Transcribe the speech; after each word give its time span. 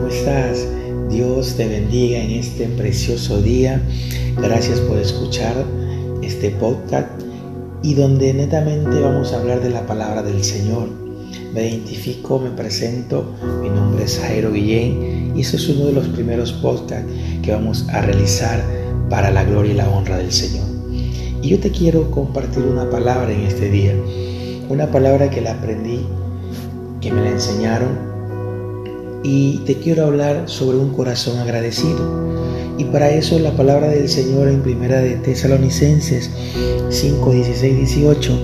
¿cómo 0.00 0.12
estás? 0.12 0.66
Dios 1.10 1.56
te 1.56 1.68
bendiga 1.68 2.18
en 2.18 2.30
este 2.30 2.66
precioso 2.68 3.42
día. 3.42 3.82
Gracias 4.36 4.80
por 4.80 4.98
escuchar 4.98 5.54
este 6.22 6.50
podcast 6.52 7.08
y 7.82 7.92
donde 7.92 8.32
netamente 8.32 8.98
vamos 8.98 9.32
a 9.32 9.38
hablar 9.38 9.60
de 9.60 9.68
la 9.68 9.86
palabra 9.86 10.22
del 10.22 10.42
Señor. 10.42 10.88
Me 11.52 11.68
identifico, 11.68 12.38
me 12.38 12.50
presento, 12.50 13.34
mi 13.60 13.68
nombre 13.68 14.04
es 14.04 14.18
Jairo 14.18 14.52
Guillén 14.52 15.36
y 15.36 15.42
este 15.42 15.58
es 15.58 15.68
uno 15.68 15.86
de 15.86 15.92
los 15.92 16.08
primeros 16.08 16.52
podcasts 16.52 17.10
que 17.42 17.52
vamos 17.52 17.86
a 17.90 18.00
realizar 18.00 18.64
para 19.10 19.30
la 19.30 19.44
gloria 19.44 19.72
y 19.72 19.76
la 19.76 19.90
honra 19.90 20.16
del 20.16 20.32
Señor. 20.32 20.66
Y 21.42 21.48
yo 21.48 21.58
te 21.58 21.70
quiero 21.70 22.10
compartir 22.10 22.62
una 22.62 22.88
palabra 22.88 23.32
en 23.32 23.42
este 23.42 23.70
día, 23.70 23.94
una 24.70 24.90
palabra 24.90 25.28
que 25.28 25.42
la 25.42 25.52
aprendí, 25.52 26.00
que 27.02 27.12
me 27.12 27.20
la 27.20 27.30
enseñaron 27.30 28.09
y 29.22 29.58
te 29.58 29.76
quiero 29.76 30.06
hablar 30.06 30.48
sobre 30.48 30.78
un 30.78 30.90
corazón 30.94 31.38
agradecido. 31.38 32.30
Y 32.78 32.84
para 32.84 33.10
eso 33.10 33.38
la 33.38 33.52
palabra 33.52 33.88
del 33.88 34.08
Señor 34.08 34.48
en 34.48 34.62
primera 34.62 35.00
de 35.00 35.16
Tesalonicenses 35.16 36.30
5, 36.88 37.30
16, 37.30 37.76
18 37.76 38.38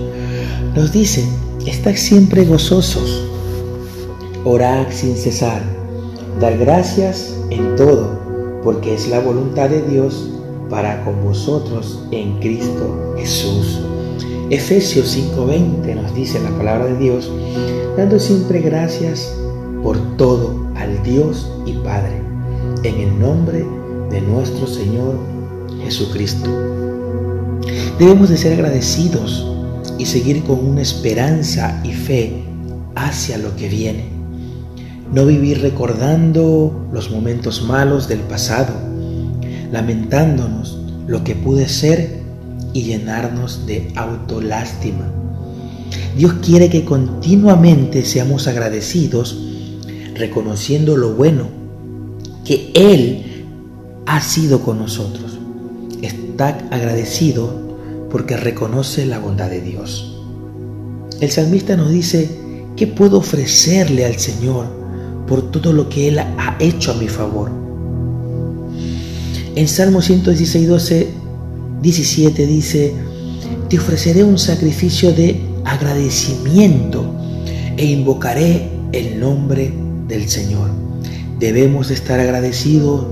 nos 0.75 0.91
dice, 0.91 1.25
estad 1.65 1.95
siempre 1.95 2.45
gozosos, 2.45 3.23
orad 4.43 4.85
sin 4.91 5.15
cesar, 5.15 5.61
dar 6.39 6.55
gracias 6.57 7.33
en 7.49 7.75
todo, 7.75 8.61
porque 8.63 8.93
es 8.93 9.07
la 9.07 9.19
voluntad 9.19 9.69
de 9.69 9.81
Dios 9.81 10.29
para 10.69 11.03
con 11.03 11.23
vosotros 11.23 12.03
en 12.11 12.39
Cristo 12.39 13.15
Jesús. 13.17 13.79
Efesios 14.49 15.17
5:20 15.17 15.95
nos 15.95 16.13
dice 16.13 16.39
la 16.39 16.51
palabra 16.51 16.85
de 16.85 16.97
Dios, 16.97 17.31
dando 17.97 18.19
siempre 18.19 18.61
gracias 18.61 19.33
por 19.81 19.97
todo 20.17 20.56
al 20.77 21.03
Dios 21.03 21.51
y 21.65 21.73
Padre, 21.73 22.21
en 22.83 22.95
el 22.95 23.19
nombre 23.19 23.65
de 24.09 24.21
nuestro 24.21 24.67
Señor 24.67 25.19
Jesucristo. 25.83 26.49
Debemos 27.99 28.29
de 28.29 28.37
ser 28.37 28.53
agradecidos 28.53 29.51
y 29.97 30.05
seguir 30.05 30.43
con 30.43 30.63
una 30.65 30.81
esperanza 30.81 31.81
y 31.83 31.93
fe 31.93 32.43
hacia 32.95 33.37
lo 33.37 33.55
que 33.55 33.67
viene. 33.67 34.05
No 35.11 35.25
vivir 35.25 35.61
recordando 35.61 36.87
los 36.91 37.09
momentos 37.11 37.63
malos 37.63 38.07
del 38.07 38.19
pasado, 38.19 38.73
lamentándonos 39.71 40.79
lo 41.07 41.23
que 41.23 41.35
pude 41.35 41.67
ser 41.67 42.21
y 42.73 42.83
llenarnos 42.83 43.65
de 43.65 43.91
autolástima. 43.95 45.11
Dios 46.17 46.33
quiere 46.43 46.69
que 46.69 46.83
continuamente 46.83 48.03
seamos 48.05 48.47
agradecidos 48.47 49.47
reconociendo 50.17 50.97
lo 50.97 51.13
bueno 51.13 51.45
que 52.45 52.71
Él 52.73 53.45
ha 54.05 54.21
sido 54.21 54.61
con 54.61 54.79
nosotros. 54.79 55.37
Está 56.01 56.57
agradecido 56.71 57.67
porque 58.09 58.37
reconoce 58.37 59.05
la 59.05 59.19
bondad 59.19 59.49
de 59.49 59.61
Dios. 59.61 60.17
El 61.19 61.29
salmista 61.31 61.75
nos 61.75 61.91
dice, 61.91 62.29
¿qué 62.75 62.87
puedo 62.87 63.17
ofrecerle 63.17 64.05
al 64.05 64.17
Señor 64.17 64.67
por 65.27 65.51
todo 65.51 65.73
lo 65.73 65.89
que 65.89 66.07
Él 66.07 66.19
ha 66.19 66.55
hecho 66.59 66.91
a 66.91 66.95
mi 66.95 67.07
favor? 67.07 67.51
En 69.55 69.67
Salmo 69.67 70.01
116, 70.01 70.67
12, 70.67 71.07
17 71.81 72.45
dice, 72.45 72.93
te 73.69 73.79
ofreceré 73.79 74.23
un 74.23 74.37
sacrificio 74.37 75.11
de 75.11 75.41
agradecimiento 75.65 77.13
e 77.75 77.85
invocaré 77.85 78.69
el 78.93 79.19
nombre 79.19 79.73
del 80.07 80.29
Señor. 80.29 80.69
Debemos 81.39 81.91
estar 81.91 82.19
agradecidos 82.19 83.05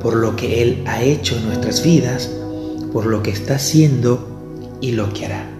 por 0.00 0.14
lo 0.14 0.36
que 0.36 0.62
Él 0.62 0.82
ha 0.86 1.02
hecho 1.02 1.36
en 1.36 1.46
nuestras 1.46 1.82
vidas, 1.82 2.30
por 2.92 3.06
lo 3.06 3.22
que 3.22 3.30
está 3.30 3.56
haciendo 3.56 4.26
y 4.80 4.92
lo 4.92 5.12
que 5.12 5.26
hará. 5.26 5.50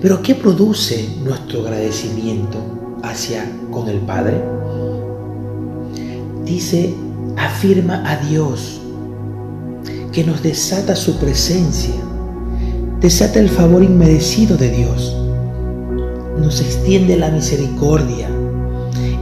Pero 0.00 0.22
¿qué 0.22 0.34
produce 0.34 1.08
nuestro 1.24 1.62
agradecimiento 1.62 2.58
hacia 3.02 3.50
con 3.70 3.88
el 3.88 3.98
Padre? 4.00 4.40
Dice, 6.44 6.94
afirma 7.36 8.08
a 8.08 8.16
Dios 8.28 8.80
que 10.12 10.24
nos 10.24 10.42
desata 10.42 10.96
su 10.96 11.18
presencia, 11.18 11.94
desata 13.00 13.38
el 13.40 13.48
favor 13.48 13.82
inmerecido 13.82 14.56
de 14.56 14.70
Dios, 14.70 15.16
nos 16.38 16.60
extiende 16.60 17.16
la 17.16 17.30
misericordia, 17.30 18.28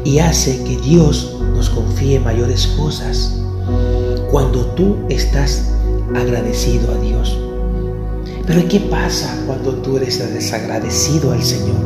y 0.07 0.21
hace 0.21 0.63
que 0.63 0.77
Dios 0.77 1.37
nos 1.53 1.69
confíe 1.69 2.21
mayores 2.21 2.69
cosas 2.69 3.41
cuando 4.31 4.65
tú 4.67 4.99
estás 5.09 5.73
agradecido 6.15 6.93
a 6.93 6.99
Dios. 6.99 7.37
Pero 8.47 8.69
¿qué 8.69 8.79
pasa 8.79 9.37
cuando 9.49 9.73
tú 9.79 9.97
eres 9.97 10.21
desagradecido 10.33 11.33
al 11.33 11.43
Señor? 11.43 11.81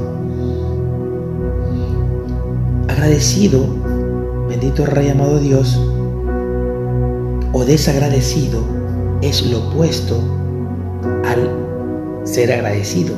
Agradecido, 2.88 3.64
bendito 4.50 4.84
Rey 4.84 5.08
amado 5.08 5.38
Dios, 5.38 5.80
o 7.54 7.64
desagradecido 7.64 8.62
es 9.22 9.46
lo 9.46 9.60
opuesto 9.60 10.20
al 11.24 11.48
ser 12.24 12.52
agradecido. 12.52 13.14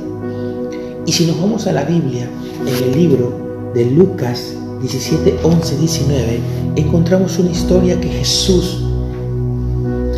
Y 1.06 1.10
si 1.10 1.26
nos 1.26 1.40
vamos 1.40 1.66
a 1.66 1.72
la 1.72 1.82
Biblia, 1.82 2.28
en 2.60 2.84
el 2.84 2.92
libro 2.92 3.72
de 3.74 3.86
Lucas 3.86 4.58
17, 4.82 5.38
11, 5.44 5.76
19, 5.78 6.40
encontramos 6.76 7.38
una 7.38 7.52
historia 7.52 8.00
que 8.00 8.08
Jesús 8.08 8.82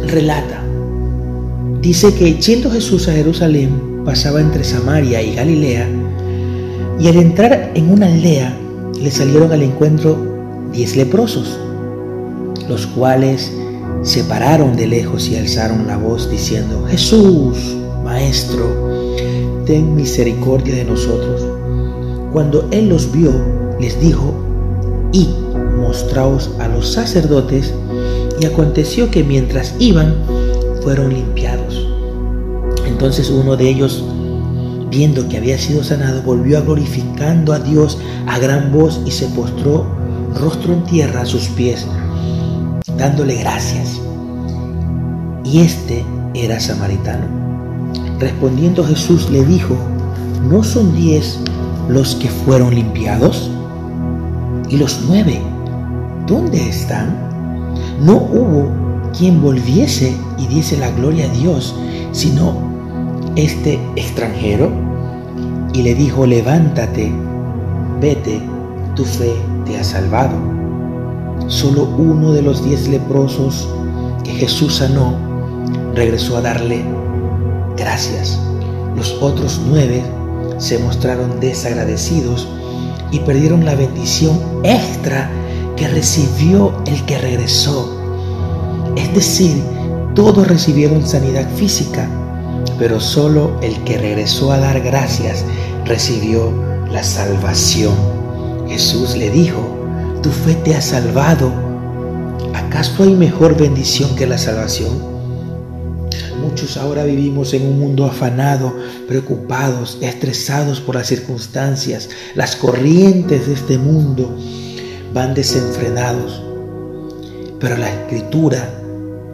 relata. 0.06 0.62
Dice 1.82 2.14
que 2.14 2.34
yendo 2.40 2.70
Jesús 2.70 3.08
a 3.08 3.12
Jerusalén, 3.12 4.02
pasaba 4.06 4.40
entre 4.40 4.64
Samaria 4.64 5.20
y 5.22 5.34
Galilea, 5.34 5.86
y 6.98 7.08
al 7.08 7.16
entrar 7.16 7.72
en 7.74 7.90
una 7.90 8.06
aldea 8.06 8.56
le 8.98 9.10
salieron 9.10 9.52
al 9.52 9.62
encuentro 9.62 10.16
diez 10.72 10.96
leprosos, 10.96 11.58
los 12.66 12.86
cuales 12.86 13.52
se 14.02 14.24
pararon 14.24 14.76
de 14.76 14.86
lejos 14.86 15.28
y 15.28 15.36
alzaron 15.36 15.86
la 15.86 15.98
voz 15.98 16.30
diciendo, 16.30 16.86
Jesús, 16.88 17.76
Maestro, 18.02 19.14
ten 19.66 19.94
misericordia 19.94 20.74
de 20.74 20.84
nosotros. 20.84 21.42
Cuando 22.32 22.66
él 22.70 22.88
los 22.88 23.12
vio, 23.12 23.32
les 23.78 24.00
dijo, 24.00 24.43
y 25.14 25.28
mostraos 25.78 26.50
a 26.58 26.68
los 26.68 26.92
sacerdotes. 26.92 27.72
Y 28.40 28.46
aconteció 28.46 29.10
que 29.10 29.22
mientras 29.22 29.74
iban, 29.78 30.12
fueron 30.82 31.14
limpiados. 31.14 31.86
Entonces 32.84 33.30
uno 33.30 33.56
de 33.56 33.68
ellos, 33.70 34.04
viendo 34.90 35.26
que 35.28 35.38
había 35.38 35.56
sido 35.56 35.84
sanado, 35.84 36.20
volvió 36.22 36.58
a 36.58 36.62
glorificando 36.62 37.52
a 37.52 37.60
Dios 37.60 37.96
a 38.26 38.38
gran 38.40 38.72
voz 38.72 39.00
y 39.06 39.12
se 39.12 39.26
postró 39.28 39.86
rostro 40.34 40.72
en 40.72 40.84
tierra 40.84 41.22
a 41.22 41.26
sus 41.26 41.46
pies, 41.48 41.86
dándole 42.98 43.36
gracias. 43.36 44.00
Y 45.44 45.60
este 45.60 46.04
era 46.34 46.58
samaritano. 46.58 47.26
Respondiendo 48.18 48.84
Jesús 48.84 49.30
le 49.30 49.44
dijo, 49.44 49.76
¿no 50.50 50.64
son 50.64 50.94
diez 50.96 51.38
los 51.88 52.16
que 52.16 52.28
fueron 52.28 52.74
limpiados? 52.74 53.50
¿Y 54.74 54.76
los 54.76 55.02
nueve? 55.06 55.40
¿Dónde 56.26 56.68
están? 56.68 57.16
No 58.00 58.16
hubo 58.16 58.72
quien 59.16 59.40
volviese 59.40 60.16
y 60.36 60.48
diese 60.48 60.76
la 60.76 60.90
gloria 60.90 61.26
a 61.26 61.32
Dios, 61.32 61.76
sino 62.10 62.56
este 63.36 63.78
extranjero. 63.94 64.72
Y 65.72 65.82
le 65.82 65.94
dijo, 65.94 66.26
levántate, 66.26 67.12
vete, 68.00 68.42
tu 68.96 69.04
fe 69.04 69.32
te 69.64 69.78
ha 69.78 69.84
salvado. 69.84 70.34
Solo 71.46 71.84
uno 71.96 72.32
de 72.32 72.42
los 72.42 72.64
diez 72.64 72.88
leprosos 72.88 73.68
que 74.24 74.32
Jesús 74.32 74.74
sanó 74.74 75.14
regresó 75.94 76.38
a 76.38 76.40
darle 76.40 76.84
gracias. 77.76 78.40
Los 78.96 79.12
otros 79.22 79.60
nueve 79.68 80.02
se 80.58 80.80
mostraron 80.80 81.38
desagradecidos 81.38 82.48
y 83.14 83.20
perdieron 83.20 83.64
la 83.64 83.76
bendición 83.76 84.40
extra 84.64 85.30
que 85.76 85.86
recibió 85.86 86.74
el 86.84 87.00
que 87.04 87.16
regresó. 87.16 87.96
Es 88.96 89.14
decir, 89.14 89.62
todos 90.16 90.48
recibieron 90.48 91.06
sanidad 91.06 91.48
física, 91.54 92.08
pero 92.76 92.98
solo 92.98 93.56
el 93.62 93.76
que 93.84 93.98
regresó 93.98 94.50
a 94.50 94.58
dar 94.58 94.80
gracias 94.80 95.44
recibió 95.84 96.52
la 96.90 97.04
salvación. 97.04 97.94
Jesús 98.66 99.16
le 99.16 99.30
dijo, 99.30 99.60
tu 100.20 100.30
fe 100.30 100.56
te 100.56 100.74
ha 100.74 100.80
salvado. 100.80 101.52
¿Acaso 102.52 103.04
hay 103.04 103.14
mejor 103.14 103.56
bendición 103.56 104.16
que 104.16 104.26
la 104.26 104.38
salvación? 104.38 105.13
Muchos 106.44 106.76
ahora 106.76 107.04
vivimos 107.04 107.54
en 107.54 107.66
un 107.66 107.80
mundo 107.80 108.04
afanado, 108.04 108.74
preocupados, 109.08 109.98
estresados 110.02 110.80
por 110.80 110.94
las 110.94 111.06
circunstancias. 111.06 112.10
Las 112.34 112.54
corrientes 112.54 113.46
de 113.46 113.54
este 113.54 113.78
mundo 113.78 114.36
van 115.12 115.34
desenfrenados. 115.34 116.42
pero 117.60 117.76
en 117.76 117.80
la 117.80 117.90
escritura 117.90 118.68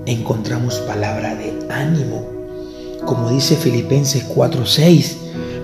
encontramos 0.07 0.77
palabra 0.81 1.35
de 1.35 1.53
ánimo. 1.69 2.29
Como 3.05 3.31
dice 3.31 3.57
Filipenses 3.57 4.25
4:6, 4.25 5.17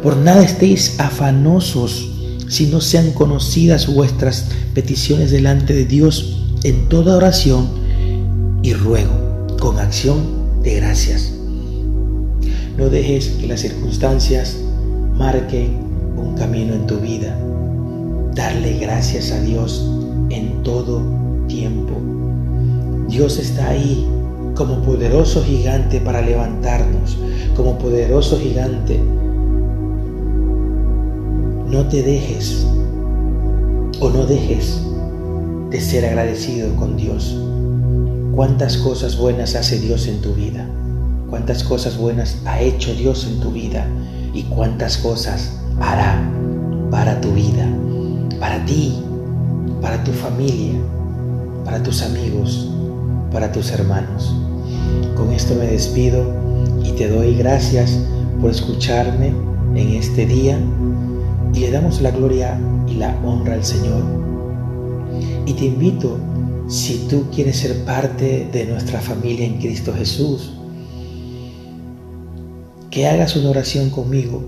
por 0.02 0.16
nada 0.16 0.42
estéis 0.42 0.98
afanosos, 0.98 2.10
si 2.48 2.66
no 2.66 2.80
sean 2.80 3.12
conocidas 3.12 3.86
vuestras 3.86 4.46
peticiones 4.74 5.30
delante 5.30 5.74
de 5.74 5.84
Dios 5.84 6.42
en 6.64 6.88
toda 6.88 7.16
oración 7.16 7.68
y 8.62 8.72
ruego, 8.72 9.46
con 9.60 9.78
acción 9.78 10.62
de 10.64 10.74
gracias. 10.74 11.35
No 12.76 12.90
dejes 12.90 13.28
que 13.40 13.46
las 13.46 13.60
circunstancias 13.60 14.58
marquen 15.14 15.78
un 16.14 16.34
camino 16.34 16.74
en 16.74 16.86
tu 16.86 16.98
vida. 16.98 17.34
Darle 18.34 18.78
gracias 18.78 19.32
a 19.32 19.40
Dios 19.40 19.90
en 20.28 20.62
todo 20.62 21.00
tiempo. 21.48 21.94
Dios 23.08 23.38
está 23.38 23.70
ahí 23.70 24.06
como 24.54 24.82
poderoso 24.82 25.42
gigante 25.42 26.00
para 26.00 26.20
levantarnos, 26.20 27.16
como 27.56 27.78
poderoso 27.78 28.38
gigante. 28.38 29.00
No 31.70 31.88
te 31.88 32.02
dejes 32.02 32.66
o 34.00 34.10
no 34.10 34.26
dejes 34.26 34.82
de 35.70 35.80
ser 35.80 36.04
agradecido 36.04 36.76
con 36.76 36.98
Dios. 36.98 37.40
¿Cuántas 38.34 38.76
cosas 38.76 39.16
buenas 39.16 39.54
hace 39.54 39.78
Dios 39.78 40.06
en 40.08 40.20
tu 40.20 40.34
vida? 40.34 40.68
¿Cuántas 41.30 41.64
cosas 41.64 41.96
buenas 41.96 42.36
ha 42.44 42.60
hecho 42.60 42.94
Dios 42.94 43.26
en 43.26 43.40
tu 43.40 43.50
vida? 43.52 43.86
¿Y 44.32 44.44
cuántas 44.44 44.96
cosas 44.98 45.58
hará 45.80 46.22
para 46.90 47.20
tu 47.20 47.32
vida, 47.32 47.68
para 48.40 48.64
ti, 48.64 48.94
para 49.80 50.02
tu 50.04 50.12
familia, 50.12 50.74
para 51.64 51.82
tus 51.82 52.02
amigos, 52.02 52.70
para 53.32 53.52
tus 53.52 53.70
hermanos. 53.70 54.34
Con 55.16 55.32
esto 55.32 55.54
me 55.54 55.66
despido 55.66 56.24
y 56.84 56.92
te 56.92 57.08
doy 57.08 57.36
gracias 57.36 57.98
por 58.40 58.50
escucharme 58.50 59.32
en 59.74 59.90
este 59.90 60.26
día 60.26 60.58
y 61.52 61.60
le 61.60 61.70
damos 61.70 62.00
la 62.00 62.10
gloria 62.10 62.58
y 62.86 62.94
la 62.94 63.16
honra 63.24 63.54
al 63.54 63.64
Señor. 63.64 64.02
Y 65.44 65.52
te 65.54 65.66
invito, 65.66 66.18
si 66.68 67.06
tú 67.08 67.24
quieres 67.34 67.58
ser 67.58 67.84
parte 67.84 68.48
de 68.52 68.66
nuestra 68.66 69.00
familia 69.00 69.46
en 69.46 69.58
Cristo 69.58 69.92
Jesús, 69.96 70.55
que 72.96 73.06
hagas 73.06 73.36
una 73.36 73.50
oración 73.50 73.90
conmigo. 73.90 74.42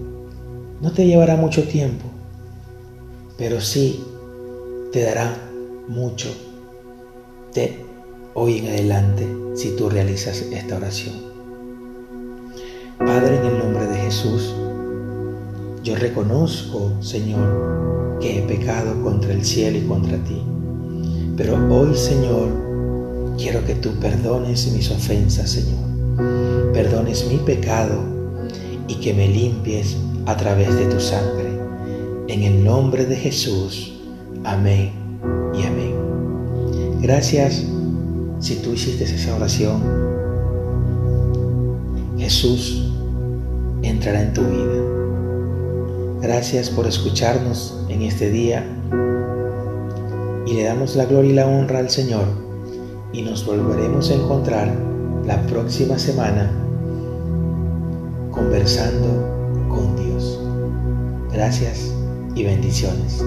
No 0.80 0.92
te 0.92 1.04
llevará 1.04 1.36
mucho 1.36 1.64
tiempo, 1.64 2.06
pero 3.36 3.60
sí 3.60 4.02
te 4.90 5.02
dará 5.02 5.36
mucho 5.86 6.34
de 7.54 7.76
hoy 8.32 8.56
en 8.56 8.68
adelante 8.68 9.28
si 9.54 9.76
tú 9.76 9.90
realizas 9.90 10.40
esta 10.50 10.78
oración. 10.78 11.14
Padre, 12.96 13.36
en 13.36 13.44
el 13.44 13.58
nombre 13.58 13.86
de 13.86 13.98
Jesús, 13.98 14.54
yo 15.84 15.96
reconozco, 15.96 16.92
Señor, 17.02 18.18
que 18.18 18.38
he 18.38 18.42
pecado 18.48 19.02
contra 19.02 19.34
el 19.34 19.44
cielo 19.44 19.76
y 19.76 19.82
contra 19.82 20.16
ti. 20.24 20.42
Pero 21.36 21.58
hoy, 21.68 21.94
Señor, 21.94 22.48
quiero 23.36 23.62
que 23.66 23.74
tú 23.74 23.90
perdones 24.00 24.72
mis 24.72 24.90
ofensas, 24.90 25.50
Señor. 25.50 26.72
Perdones 26.72 27.26
mi 27.30 27.36
pecado 27.36 28.16
y 28.88 28.96
que 28.96 29.14
me 29.14 29.28
limpies 29.28 29.96
a 30.26 30.36
través 30.36 30.74
de 30.74 30.86
tu 30.86 30.98
sangre. 30.98 31.48
En 32.26 32.42
el 32.42 32.64
nombre 32.64 33.06
de 33.06 33.16
Jesús. 33.16 33.94
Amén 34.44 34.92
y 35.54 35.62
amén. 35.62 35.94
Gracias 37.00 37.64
si 38.40 38.56
tú 38.56 38.72
hiciste 38.72 39.04
esa 39.04 39.36
oración. 39.36 39.82
Jesús 42.18 42.92
entrará 43.82 44.22
en 44.22 44.32
tu 44.32 44.42
vida. 44.42 44.82
Gracias 46.20 46.70
por 46.70 46.86
escucharnos 46.86 47.78
en 47.88 48.02
este 48.02 48.30
día 48.30 48.66
y 50.46 50.54
le 50.54 50.64
damos 50.64 50.96
la 50.96 51.04
gloria 51.04 51.30
y 51.30 51.34
la 51.34 51.46
honra 51.46 51.78
al 51.78 51.90
Señor 51.90 52.24
y 53.12 53.22
nos 53.22 53.46
volveremos 53.46 54.10
a 54.10 54.14
encontrar 54.14 54.74
la 55.24 55.40
próxima 55.46 55.98
semana 55.98 56.67
conversando 58.38 59.66
con 59.68 59.96
Dios. 59.96 60.38
Gracias 61.32 61.92
y 62.36 62.44
bendiciones. 62.44 63.20